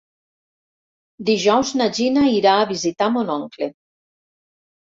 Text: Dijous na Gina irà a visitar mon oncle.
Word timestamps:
Dijous 1.27 1.73
na 1.81 1.87
Gina 1.99 2.25
irà 2.39 2.57
a 2.63 2.67
visitar 2.73 3.11
mon 3.19 3.31
oncle. 3.37 3.73